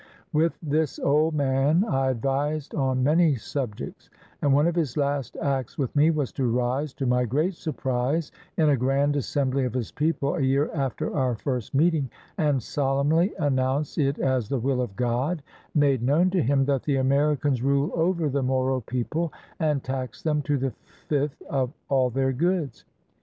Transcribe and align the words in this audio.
With 0.33 0.57
this 0.63 0.97
old 0.97 1.35
man 1.35 1.85
I 1.85 2.09
advised 2.09 2.73
on 2.73 3.03
many 3.03 3.35
subjects, 3.35 4.09
and 4.41 4.51
one 4.51 4.65
of 4.65 4.73
his 4.73 4.97
last 4.97 5.37
acts 5.39 5.77
with 5.77 5.95
me 5.95 6.09
was 6.09 6.31
to 6.31 6.51
rise, 6.51 6.91
to 6.95 7.05
my 7.05 7.23
great 7.25 7.53
surprise, 7.53 8.31
in 8.57 8.69
a 8.69 8.75
grand 8.75 9.15
assembly 9.15 9.63
of 9.63 9.75
his 9.75 9.91
people 9.91 10.33
a 10.33 10.39
year 10.41 10.71
after 10.73 11.15
our 11.15 11.35
first 11.35 11.75
meeting, 11.75 12.09
and 12.39 12.63
solemnly 12.63 13.35
announce 13.37 13.99
it 13.99 14.17
as 14.17 14.49
the 14.49 14.57
will 14.57 14.81
of 14.81 14.95
God, 14.95 15.43
made 15.75 16.01
known 16.01 16.31
to 16.31 16.41
him, 16.41 16.65
that 16.65 16.81
the 16.81 16.95
Americans 16.95 17.61
rule 17.61 17.91
over 17.93 18.27
the 18.27 18.41
Moro 18.41 18.79
people 18.81 19.31
and 19.59 19.83
tax 19.83 20.23
them 20.23 20.41
to 20.41 20.57
the 20.57 20.73
fifth 21.09 21.39
of 21.43 21.71
all 21.89 22.09
their 22.09 22.33
goods! 22.33 22.85